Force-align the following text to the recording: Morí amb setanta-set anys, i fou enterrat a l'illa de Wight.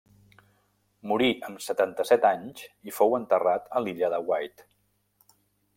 Morí 1.11 1.27
amb 1.49 1.61
setanta-set 1.65 2.25
anys, 2.31 2.65
i 2.91 2.95
fou 3.01 3.15
enterrat 3.19 3.69
a 3.81 3.85
l'illa 3.87 4.13
de 4.17 4.25
Wight. 4.31 4.67